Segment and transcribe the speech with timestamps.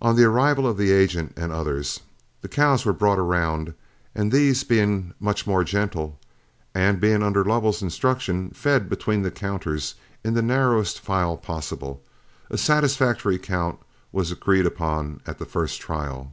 [0.00, 2.00] On the arrival of the agent and others,
[2.40, 3.74] the cows were brought around;
[4.14, 6.18] and these being much more gentle,
[6.74, 12.02] and being under Lovell's instruction fed between the counters in the narrowest file possible,
[12.48, 13.78] a satisfactory count
[14.12, 16.32] was agreed upon at the first trial.